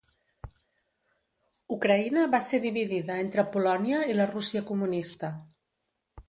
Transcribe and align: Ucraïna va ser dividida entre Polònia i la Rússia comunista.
Ucraïna 1.75 2.23
va 2.35 2.39
ser 2.47 2.61
dividida 2.63 3.19
entre 3.25 3.45
Polònia 3.57 4.01
i 4.15 4.17
la 4.21 4.27
Rússia 4.33 4.65
comunista. 4.73 5.33